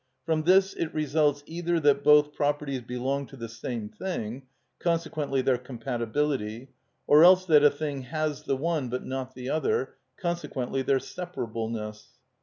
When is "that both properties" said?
1.81-2.81